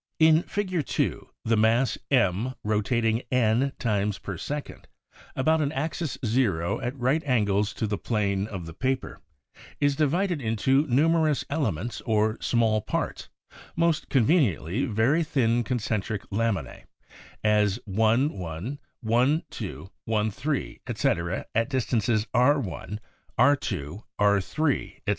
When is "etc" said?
20.87-21.45, 24.95-25.01